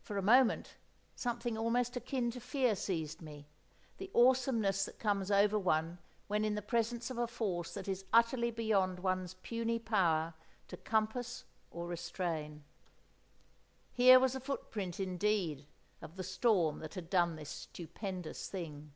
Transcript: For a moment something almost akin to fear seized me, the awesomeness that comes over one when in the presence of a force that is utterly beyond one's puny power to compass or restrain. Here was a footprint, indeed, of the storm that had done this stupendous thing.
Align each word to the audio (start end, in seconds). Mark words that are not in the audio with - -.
For 0.00 0.18
a 0.18 0.22
moment 0.22 0.74
something 1.14 1.56
almost 1.56 1.96
akin 1.96 2.32
to 2.32 2.40
fear 2.40 2.74
seized 2.74 3.22
me, 3.22 3.46
the 3.98 4.10
awesomeness 4.12 4.84
that 4.86 4.98
comes 4.98 5.30
over 5.30 5.56
one 5.56 5.98
when 6.26 6.44
in 6.44 6.56
the 6.56 6.60
presence 6.62 7.12
of 7.12 7.18
a 7.18 7.28
force 7.28 7.72
that 7.74 7.86
is 7.86 8.04
utterly 8.12 8.50
beyond 8.50 8.98
one's 8.98 9.34
puny 9.34 9.78
power 9.78 10.34
to 10.66 10.76
compass 10.76 11.44
or 11.70 11.86
restrain. 11.86 12.64
Here 13.92 14.18
was 14.18 14.34
a 14.34 14.40
footprint, 14.40 14.98
indeed, 14.98 15.68
of 16.00 16.16
the 16.16 16.24
storm 16.24 16.80
that 16.80 16.94
had 16.94 17.08
done 17.08 17.36
this 17.36 17.50
stupendous 17.50 18.48
thing. 18.48 18.90